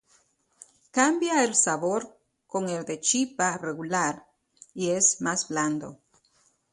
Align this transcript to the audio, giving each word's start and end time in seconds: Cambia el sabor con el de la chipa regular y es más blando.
Cambia 0.89 1.41
el 1.43 1.53
sabor 1.57 2.07
con 2.47 2.69
el 2.69 2.85
de 2.87 2.95
la 2.95 3.01
chipa 3.01 3.49
regular 3.59 4.25
y 4.73 4.89
es 4.89 5.21
más 5.21 5.47
blando. 5.47 5.99